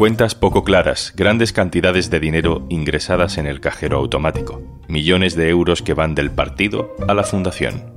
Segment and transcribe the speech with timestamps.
[0.00, 5.82] Cuentas poco claras, grandes cantidades de dinero ingresadas en el cajero automático, millones de euros
[5.82, 7.92] que van del partido a la fundación.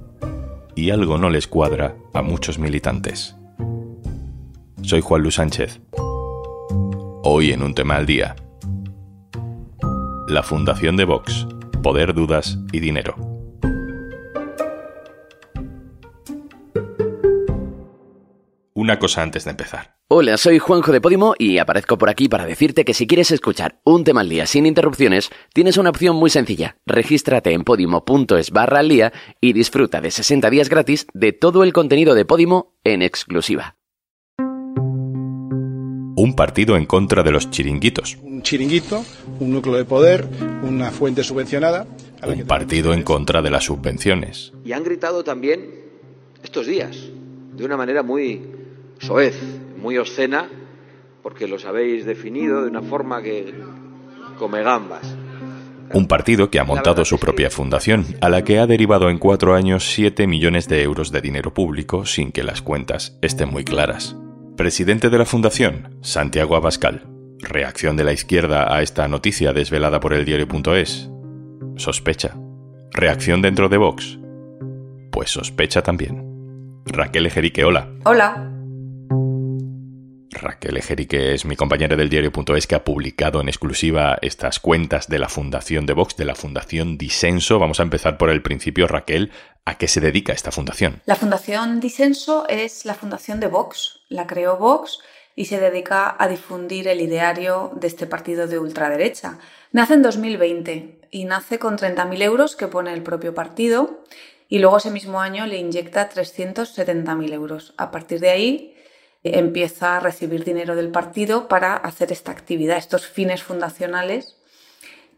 [0.75, 3.37] Y algo no les cuadra a muchos militantes.
[4.81, 5.79] Soy Juan Luis Sánchez.
[7.23, 8.35] Hoy en un tema al día.
[10.27, 11.47] La Fundación de Vox,
[11.81, 13.15] Poder, Dudas y Dinero.
[18.73, 19.92] Una cosa antes de empezar.
[20.09, 23.79] Hola, soy Juanjo de Podimo y aparezco por aquí para decirte que si quieres escuchar
[23.85, 26.75] un tema al día sin interrupciones, tienes una opción muy sencilla.
[26.85, 31.71] Regístrate en podimo.es barra al día y disfruta de 60 días gratis de todo el
[31.71, 33.77] contenido de Podimo en exclusiva.
[34.37, 38.17] Un partido en contra de los chiringuitos.
[38.21, 39.05] Un chiringuito,
[39.39, 40.27] un núcleo de poder,
[40.63, 41.87] una fuente subvencionada.
[42.27, 44.51] Un partido en contra de las subvenciones.
[44.65, 45.81] Y han gritado también
[46.43, 46.97] estos días,
[47.55, 48.41] de una manera muy
[48.99, 49.35] soez,
[49.83, 50.49] muy obscena,
[51.21, 53.53] porque los habéis definido de una forma que
[54.39, 55.15] come gambas.
[55.93, 59.53] Un partido que ha montado su propia fundación, a la que ha derivado en cuatro
[59.53, 64.15] años 7 millones de euros de dinero público sin que las cuentas estén muy claras.
[64.55, 67.05] Presidente de la Fundación, Santiago Abascal.
[67.39, 71.09] Reacción de la izquierda a esta noticia desvelada por el diario.es.
[71.75, 72.37] Sospecha.
[72.91, 74.17] Reacción dentro de Vox.
[75.11, 76.81] Pues sospecha también.
[76.85, 77.89] Raquel Ejerique, hola.
[78.05, 78.52] Hola.
[80.33, 85.19] Raquel Ejerique es mi compañera del diario.es que ha publicado en exclusiva estas cuentas de
[85.19, 87.59] la Fundación de Vox, de la Fundación Disenso.
[87.59, 89.31] Vamos a empezar por el principio, Raquel.
[89.65, 91.01] ¿A qué se dedica esta fundación?
[91.05, 94.01] La Fundación Disenso es la fundación de Vox.
[94.09, 94.99] La creó Vox
[95.35, 99.39] y se dedica a difundir el ideario de este partido de ultraderecha.
[99.71, 104.03] Nace en 2020 y nace con 30.000 euros que pone el propio partido
[104.49, 107.73] y luego ese mismo año le inyecta 370.000 euros.
[107.77, 108.72] A partir de ahí
[109.23, 114.37] empieza a recibir dinero del partido para hacer esta actividad, estos fines fundacionales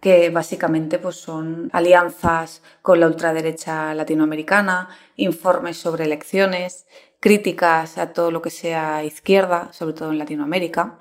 [0.05, 6.85] que básicamente pues, son alianzas con la ultraderecha latinoamericana, informes sobre elecciones,
[7.19, 10.99] críticas a todo lo que sea izquierda, sobre todo en Latinoamérica.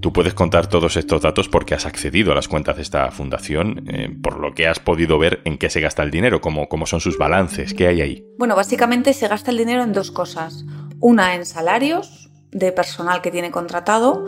[0.00, 3.84] Tú puedes contar todos estos datos porque has accedido a las cuentas de esta fundación,
[3.86, 6.86] eh, por lo que has podido ver en qué se gasta el dinero, cómo, cómo
[6.86, 8.26] son sus balances, qué hay ahí.
[8.38, 10.64] Bueno, básicamente se gasta el dinero en dos cosas.
[11.00, 14.26] Una en salarios de personal que tiene contratado,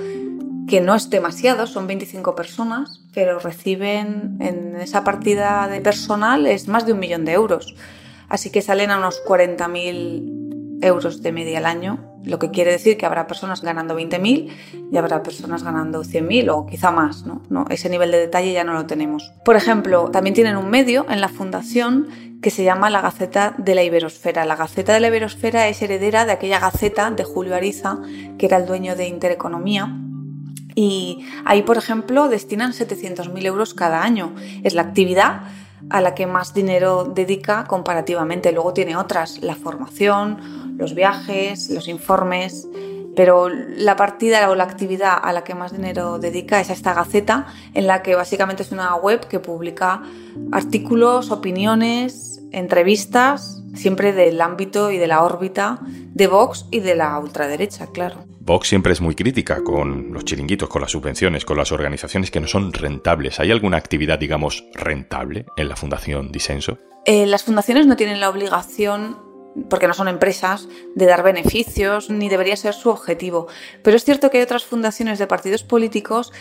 [0.67, 6.69] que no es demasiado, son 25 personas, pero reciben en esa partida de personal es
[6.69, 7.75] más de un millón de euros.
[8.29, 12.97] Así que salen a unos 40.000 euros de media al año, lo que quiere decir
[12.97, 14.51] que habrá personas ganando 20.000
[14.91, 17.43] y habrá personas ganando 100.000 o quizá más, ¿no?
[17.51, 17.65] ¿no?
[17.69, 19.33] Ese nivel de detalle ya no lo tenemos.
[19.45, 22.09] Por ejemplo, también tienen un medio en la fundación
[22.43, 24.45] que se llama la Gaceta de la Iberosfera.
[24.45, 28.01] La Gaceta de la Iberosfera es heredera de aquella Gaceta de Julio Ariza,
[28.39, 29.97] que era el dueño de Intereconomía.
[30.75, 34.35] Y ahí, por ejemplo, destinan 700.000 euros cada año.
[34.65, 35.43] Es la actividad
[35.91, 38.53] a la que más dinero dedica comparativamente.
[38.53, 42.69] Luego tiene otras, la formación, los viajes, los informes,
[43.15, 46.95] pero la partida o la actividad a la que más dinero dedica es a esta
[46.95, 50.03] Gaceta, en la que básicamente es una web que publica
[50.51, 57.19] artículos, opiniones, entrevistas, siempre del ámbito y de la órbita de Vox y de la
[57.19, 58.25] ultraderecha, claro.
[58.41, 62.41] Vox siempre es muy crítica con los chiringuitos, con las subvenciones, con las organizaciones que
[62.41, 63.39] no son rentables.
[63.39, 66.79] ¿Hay alguna actividad, digamos, rentable en la Fundación Disenso?
[67.05, 69.17] Eh, las fundaciones no tienen la obligación
[69.69, 73.49] porque no son empresas, de dar beneficios, ni debería ser su objetivo.
[73.83, 76.33] Pero es cierto que hay otras fundaciones de partidos políticos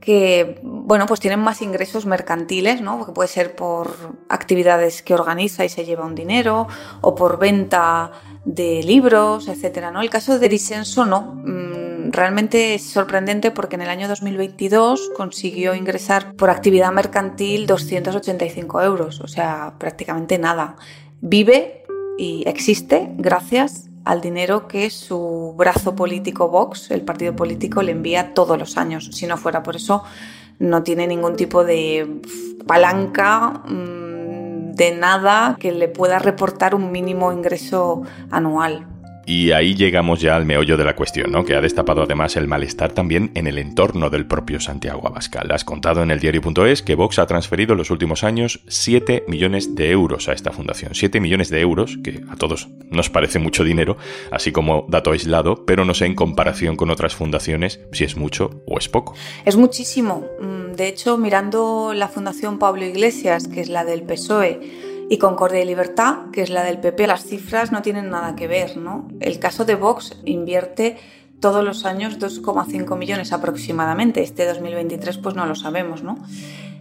[0.00, 3.04] que bueno, pues tienen más ingresos mercantiles, ¿no?
[3.04, 3.94] Que puede ser por
[4.28, 6.68] actividades que organiza y se lleva un dinero,
[7.00, 8.12] o por venta
[8.44, 10.00] de libros, etcétera, ¿no?
[10.00, 11.34] El caso de Disenso no.
[11.44, 18.82] Mm, realmente es sorprendente porque en el año 2022 consiguió ingresar por actividad mercantil 285
[18.82, 20.76] euros, o sea, prácticamente nada.
[21.20, 21.84] Vive
[22.16, 28.32] y existe gracias al dinero que su brazo político Vox, el partido político, le envía
[28.32, 29.10] todos los años.
[29.12, 30.02] Si no fuera por eso,
[30.58, 32.22] no tiene ningún tipo de
[32.66, 38.00] palanca mm, de nada que le pueda reportar un mínimo ingreso
[38.30, 38.86] anual.
[39.28, 41.44] Y ahí llegamos ya al meollo de la cuestión, ¿no?
[41.44, 45.52] Que ha destapado además el malestar también en el entorno del propio Santiago Abascal.
[45.52, 49.74] Has contado en el diario.es que Vox ha transferido en los últimos años 7 millones
[49.74, 50.94] de euros a esta fundación.
[50.94, 53.98] 7 millones de euros, que a todos nos parece mucho dinero,
[54.30, 58.62] así como dato aislado, pero no sé en comparación con otras fundaciones si es mucho
[58.66, 59.14] o es poco.
[59.44, 60.24] Es muchísimo.
[60.40, 65.60] Mm, de hecho, mirando la Fundación Pablo Iglesias, que es la del PSOE, y Concordia
[65.60, 69.08] y Libertad, que es la del PP, las cifras no tienen nada que ver, ¿no?
[69.20, 70.96] El caso de Vox invierte
[71.40, 74.22] todos los años 2,5 millones aproximadamente.
[74.22, 76.18] Este 2023 pues no lo sabemos, ¿no?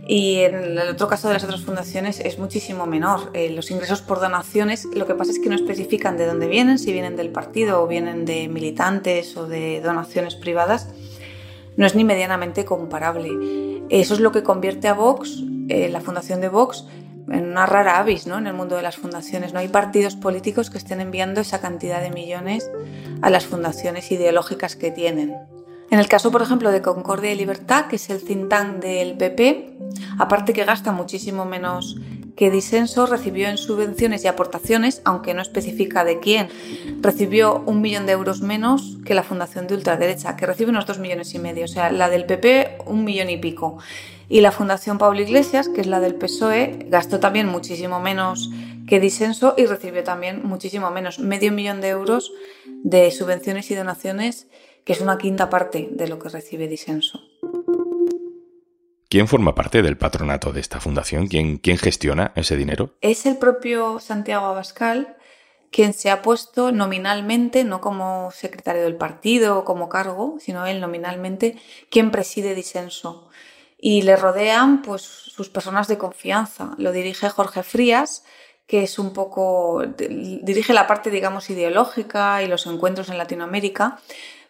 [0.09, 3.29] Y en el otro caso de las otras fundaciones es muchísimo menor.
[3.33, 6.79] Eh, los ingresos por donaciones, lo que pasa es que no especifican de dónde vienen,
[6.79, 10.89] si vienen del partido o vienen de militantes o de donaciones privadas.
[11.75, 13.29] No es ni medianamente comparable.
[13.89, 16.85] Eso es lo que convierte a Vox, eh, la fundación de Vox,
[17.29, 18.37] en una rara avis ¿no?
[18.37, 19.53] en el mundo de las fundaciones.
[19.53, 22.69] No hay partidos políticos que estén enviando esa cantidad de millones
[23.21, 25.35] a las fundaciones ideológicas que tienen.
[25.89, 29.17] En el caso, por ejemplo, de Concordia y Libertad, que es el think tank del
[29.17, 29.77] PP,
[30.19, 31.97] aparte que gasta muchísimo menos
[32.37, 36.49] que Disenso, recibió en subvenciones y aportaciones, aunque no especifica de quién,
[37.01, 40.99] recibió un millón de euros menos que la Fundación de Ultraderecha, que recibe unos dos
[40.99, 41.65] millones y medio.
[41.65, 43.79] O sea, la del PP, un millón y pico.
[44.29, 48.51] Y la Fundación Pablo Iglesias, que es la del PSOE, gastó también muchísimo menos
[48.87, 52.31] que Disenso y recibió también muchísimo menos, medio millón de euros
[52.83, 54.47] de subvenciones y donaciones
[54.85, 57.19] que es una quinta parte de lo que recibe Disenso.
[59.09, 61.27] ¿Quién forma parte del patronato de esta fundación?
[61.27, 62.95] ¿Quién, ¿Quién, gestiona ese dinero?
[63.01, 65.17] Es el propio Santiago Abascal
[65.71, 70.79] quien se ha puesto nominalmente, no como secretario del partido o como cargo, sino él
[70.79, 71.57] nominalmente,
[71.89, 73.29] quien preside Disenso.
[73.77, 76.73] Y le rodean pues, sus personas de confianza.
[76.77, 78.23] Lo dirige Jorge Frías,
[78.65, 83.99] que es un poco, dirige la parte, digamos, ideológica y los encuentros en Latinoamérica,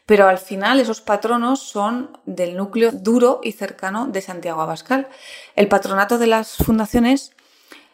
[0.08, 5.10] pero al final esos patronos son del núcleo duro y cercano de Santiago Abascal.
[5.56, 7.34] El patronato de las fundaciones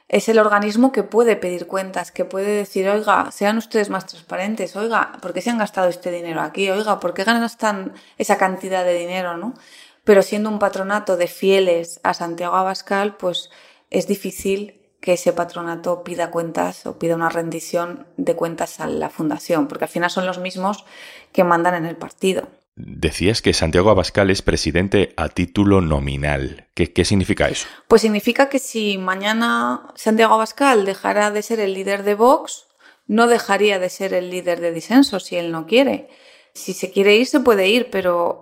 [0.10, 4.76] es el organismo que puede pedir cuentas, que puede decir, oiga, sean ustedes más transparentes,
[4.76, 6.70] oiga, ¿por qué se han gastado este dinero aquí?
[6.70, 9.36] Oiga, ¿por qué gastan esa cantidad de dinero?
[9.36, 9.56] ¿no?
[10.04, 13.50] Pero siendo un patronato de fieles a Santiago Abascal, pues
[13.90, 19.10] es difícil que ese patronato pida cuentas o pida una rendición de cuentas a la
[19.10, 20.86] fundación, porque al final son los mismos
[21.34, 22.48] que mandan en el partido.
[22.78, 26.68] Decías que Santiago Abascal es presidente a título nominal.
[26.74, 27.68] ¿Qué, ¿Qué, significa eso?
[27.90, 32.68] Pues significa que si mañana Santiago Abascal dejara de ser el líder de Vox,
[33.06, 36.08] no dejaría de ser el líder de disenso si él no quiere.
[36.54, 38.42] Si se quiere ir, se puede ir, pero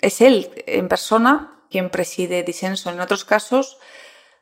[0.00, 2.90] es él en persona quien preside disenso.
[2.90, 3.78] En otros casos,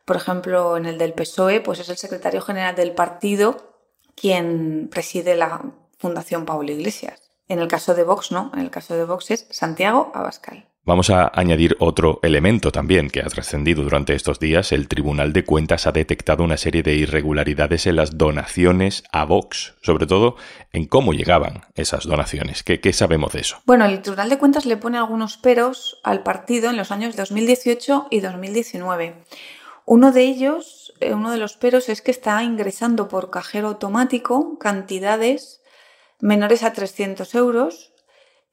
[0.04, 3.74] por ejemplo, en el del PSOE, pues es el secretario general del partido
[4.14, 7.32] quien preside la Fundación Pablo Iglesias.
[7.48, 8.50] En el caso de Vox, no.
[8.54, 10.68] En el caso de Vox es Santiago Abascal.
[10.86, 14.70] Vamos a añadir otro elemento también que ha trascendido durante estos días.
[14.70, 19.76] El Tribunal de Cuentas ha detectado una serie de irregularidades en las donaciones a Vox,
[19.80, 20.36] sobre todo
[20.72, 22.62] en cómo llegaban esas donaciones.
[22.62, 23.62] ¿Qué, ¿Qué, sabemos de eso?
[23.64, 28.08] Bueno, el Tribunal de Cuentas le pone algunos peros al partido en los años 2018
[28.10, 29.24] y 2019.
[29.86, 34.58] Uno de ellos, eh, uno de los peros, es que está ingresando por cajero automático
[34.58, 35.62] cantidades
[36.20, 37.92] menores a 300 euros,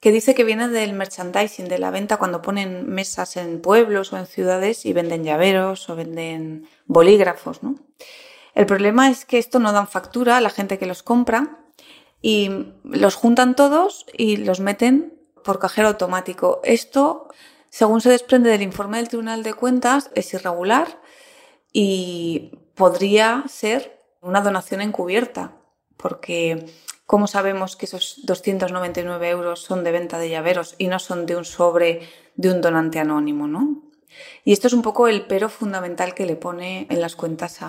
[0.00, 4.18] que dice que viene del merchandising, de la venta cuando ponen mesas en pueblos o
[4.18, 7.62] en ciudades y venden llaveros o venden bolígrafos.
[7.62, 7.76] ¿no?
[8.54, 11.60] El problema es que esto no dan factura a la gente que los compra
[12.20, 12.50] y
[12.82, 15.14] los juntan todos y los meten
[15.44, 16.60] por cajero automático.
[16.64, 17.28] Esto,
[17.70, 21.00] según se desprende del informe del Tribunal de Cuentas, es irregular
[21.72, 25.52] y podría ser una donación encubierta,
[25.96, 26.66] porque
[27.06, 31.36] ¿cómo sabemos que esos 299 euros son de venta de llaveros y no son de
[31.36, 32.00] un sobre
[32.34, 33.82] de un donante anónimo, ¿no?
[34.44, 37.60] Y esto es un poco el pero fundamental que le pone en las cuentas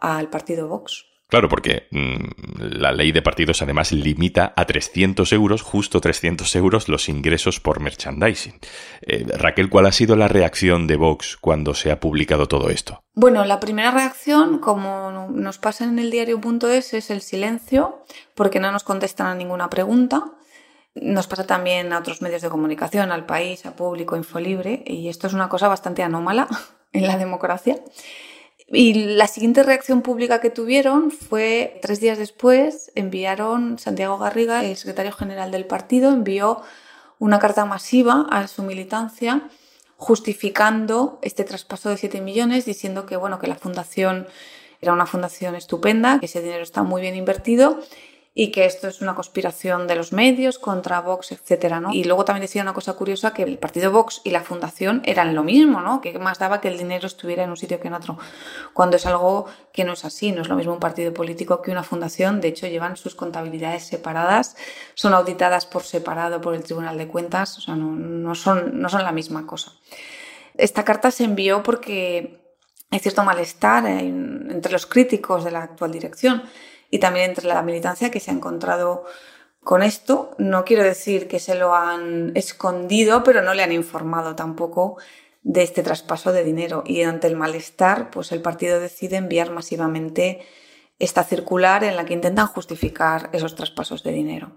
[0.00, 1.06] al partido Vox.
[1.28, 2.16] Claro, porque mm,
[2.58, 7.80] la ley de partidos además limita a 300 euros, justo 300 euros, los ingresos por
[7.80, 8.54] merchandising.
[9.02, 13.02] Eh, Raquel, ¿cuál ha sido la reacción de Vox cuando se ha publicado todo esto?
[13.14, 18.04] Bueno, la primera reacción, como nos pasa en el diario.es, es el silencio,
[18.34, 20.32] porque no nos contestan a ninguna pregunta.
[20.94, 25.26] Nos pasa también a otros medios de comunicación, al país, a público, Infolibre, y esto
[25.26, 26.46] es una cosa bastante anómala
[26.92, 27.80] en la democracia.
[28.66, 34.76] Y la siguiente reacción pública que tuvieron fue, tres días después, enviaron, Santiago Garriga, el
[34.76, 36.62] secretario general del partido, envió
[37.18, 39.48] una carta masiva a su militancia
[39.96, 44.26] justificando este traspaso de 7 millones, diciendo que, bueno, que la fundación
[44.80, 47.80] era una fundación estupenda, que ese dinero está muy bien invertido
[48.36, 51.92] y que esto es una conspiración de los medios contra Vox, etcétera, ¿no?
[51.92, 55.36] Y luego también decía una cosa curiosa que el partido Vox y la fundación eran
[55.36, 56.00] lo mismo, ¿no?
[56.00, 58.18] Que más daba que el dinero estuviera en un sitio que en otro,
[58.72, 61.70] cuando es algo que no es así, no es lo mismo un partido político que
[61.70, 64.56] una fundación, de hecho llevan sus contabilidades separadas,
[64.94, 69.04] son auditadas por separado por el Tribunal de Cuentas, o sea, no, son, no son
[69.04, 69.74] la misma cosa.
[70.56, 72.40] Esta carta se envió porque
[72.90, 76.42] hay cierto malestar entre los críticos de la actual dirección
[76.94, 79.04] y también entre la militancia que se ha encontrado
[79.64, 84.36] Con esto no quiero decir que se lo han escondido, pero no le han informado
[84.36, 84.98] tampoco
[85.42, 86.84] de este traspaso de dinero.
[86.86, 90.42] Y ante el malestar, pues el partido decide enviar masivamente
[91.00, 94.52] esta circular en la que intentan justificar esos traspasos de dinero.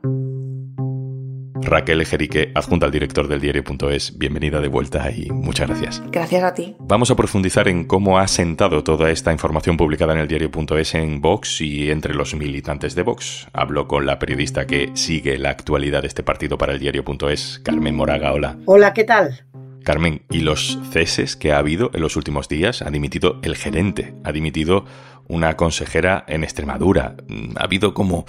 [1.68, 6.02] Raquel Ejerique, adjunta al director del diario.es, bienvenida de vuelta y muchas gracias.
[6.10, 6.78] Gracias a ti.
[6.80, 11.20] Vamos a profundizar en cómo ha sentado toda esta información publicada en el diario.es en
[11.20, 13.48] Vox y entre los militantes de Vox.
[13.52, 17.96] Hablo con la periodista que sigue la actualidad de este partido para el diario.es, Carmen
[17.96, 18.32] Moraga.
[18.32, 18.58] Hola.
[18.66, 19.44] Hola, ¿qué tal?
[19.84, 22.82] Carmen, ¿y los ceses que ha habido en los últimos días?
[22.82, 24.84] Ha dimitido el gerente, ha dimitido
[25.28, 27.16] una consejera en Extremadura.
[27.56, 28.26] Ha habido como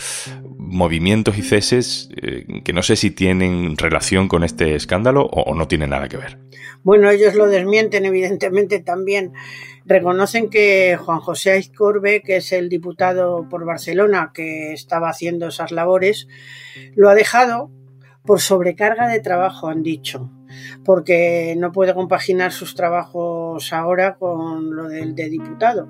[0.57, 5.69] movimientos y ceses eh, que no sé si tienen relación con este escándalo o, no
[5.69, 6.39] tienen nada que ver.
[6.83, 9.33] Bueno, ellos lo desmienten, evidentemente también.
[9.85, 15.73] Reconocen que Juan José Aizcorbe, que es el diputado por Barcelona que estaba haciendo esas
[15.73, 16.29] labores,
[16.95, 17.71] lo ha dejado
[18.25, 20.31] por sobrecarga de trabajo, han dicho,
[20.85, 23.38] porque no puede compaginar sus trabajos
[23.73, 25.89] ahora con lo del de diputado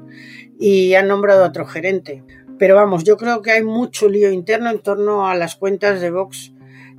[0.58, 2.24] y han nombrado a otro gerente.
[2.58, 6.10] Pero vamos, yo creo que hay mucho lío interno en torno a las cuentas de
[6.10, 6.52] Vox.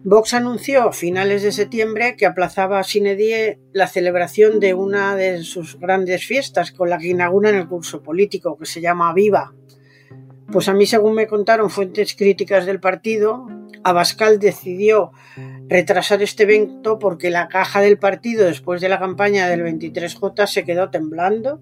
[0.03, 5.43] Vox anunció a finales de septiembre que aplazaba sine die la celebración de una de
[5.43, 9.53] sus grandes fiestas con la que inauguran el curso político que se llama Viva.
[10.51, 13.45] Pues a mí, según me contaron fuentes críticas del partido,
[13.83, 15.11] Abascal decidió
[15.69, 20.65] retrasar este evento porque la caja del partido después de la campaña del 23J se
[20.65, 21.61] quedó temblando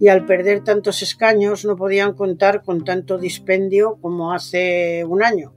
[0.00, 5.54] y al perder tantos escaños no podían contar con tanto dispendio como hace un año.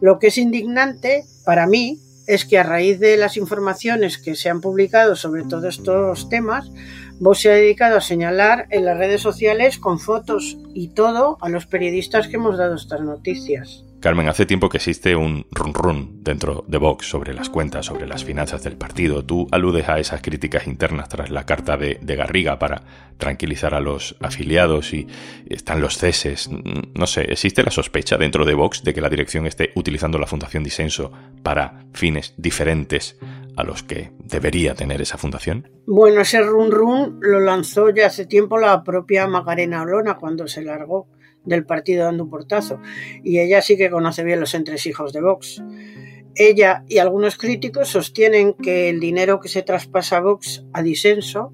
[0.00, 4.50] Lo que es indignante para mí es que a raíz de las informaciones que se
[4.50, 6.70] han publicado sobre todos estos temas,
[7.20, 11.48] vos se ha dedicado a señalar en las redes sociales con fotos y todo a
[11.48, 13.84] los periodistas que hemos dado estas noticias.
[14.00, 18.06] Carmen, hace tiempo que existe un run run dentro de Vox sobre las cuentas, sobre
[18.06, 19.24] las finanzas del partido.
[19.24, 22.82] Tú aludes a esas críticas internas tras la carta de, Garriga para
[23.16, 25.08] tranquilizar a los afiliados y
[25.48, 26.48] están los ceses.
[26.94, 30.28] No sé, ¿existe la sospecha dentro de Vox de que la dirección esté utilizando la
[30.28, 31.10] Fundación Disenso
[31.42, 33.18] para fines diferentes
[33.58, 35.68] a los que debería tener esa fundación?
[35.84, 40.62] Bueno, ese run run lo lanzó ya hace tiempo la propia Macarena Olona cuando se
[40.62, 41.08] largó
[41.44, 42.80] del partido dando un portazo.
[43.24, 45.60] Y ella sí que conoce bien los entresijos de Vox.
[46.36, 51.52] Ella y algunos críticos sostienen que el dinero que se traspasa a Vox a disenso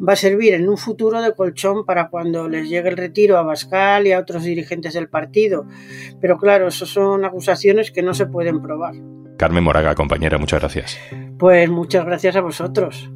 [0.00, 3.42] va a servir en un futuro de colchón para cuando les llegue el retiro a
[3.42, 5.66] Bascal y a otros dirigentes del partido.
[6.20, 8.94] Pero claro, eso son acusaciones que no se pueden probar.
[9.40, 10.98] Carmen Moraga, compañera, muchas gracias.
[11.38, 13.10] Pues muchas gracias a vosotros.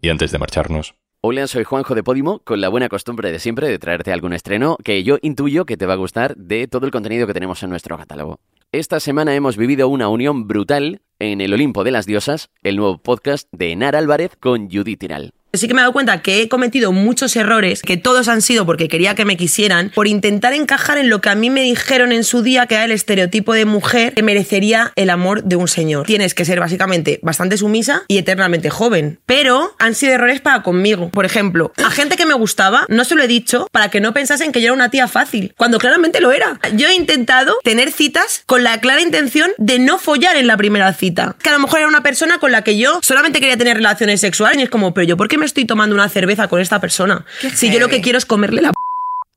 [0.00, 3.68] Y antes de marcharnos, Hola, soy Juanjo de Podimo, con la buena costumbre de siempre
[3.68, 6.92] de traerte algún estreno que yo intuyo que te va a gustar de todo el
[6.92, 8.40] contenido que tenemos en nuestro catálogo.
[8.72, 12.96] Esta semana hemos vivido una unión brutal en El Olimpo de las Diosas, el nuevo
[12.96, 15.34] podcast de Enar Álvarez con Judith Tiral.
[15.56, 18.66] Sí que me he dado cuenta que he cometido muchos errores, que todos han sido
[18.66, 22.12] porque quería que me quisieran, por intentar encajar en lo que a mí me dijeron
[22.12, 25.68] en su día que era el estereotipo de mujer que merecería el amor de un
[25.68, 26.06] señor.
[26.06, 29.18] Tienes que ser básicamente bastante sumisa y eternamente joven.
[29.26, 31.10] Pero han sido errores para conmigo.
[31.10, 34.12] Por ejemplo, a gente que me gustaba, no se lo he dicho para que no
[34.12, 36.60] pensasen que yo era una tía fácil, cuando claramente lo era.
[36.74, 40.92] Yo he intentado tener citas con la clara intención de no follar en la primera
[40.92, 41.36] cita.
[41.42, 44.20] Que a lo mejor era una persona con la que yo solamente quería tener relaciones
[44.20, 46.80] sexuales y es como, pero yo, ¿por qué me estoy tomando una cerveza con esta
[46.80, 47.24] persona?
[47.54, 48.72] Si yo lo que quiero es comerle la...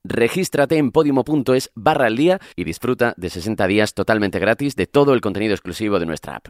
[0.04, 5.13] Regístrate en podimo.es barra al día y disfruta de 60 días totalmente gratis de todo
[5.13, 6.48] el contenido exclusivo de nuestra app.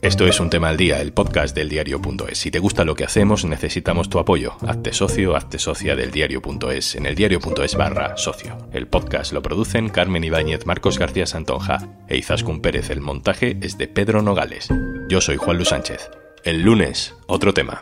[0.00, 2.38] Esto es Un Tema al Día, el podcast del diario.es.
[2.38, 4.56] Si te gusta lo que hacemos, necesitamos tu apoyo.
[4.64, 8.56] Hazte socio, hazte socia del diario.es en el diario.es barra socio.
[8.72, 12.90] El podcast lo producen Carmen Ibáñez, Marcos García Santonja e Izaskun Pérez.
[12.90, 14.68] El montaje es de Pedro Nogales.
[15.08, 16.10] Yo soy Juan Luis Sánchez.
[16.44, 17.80] El lunes, otro tema.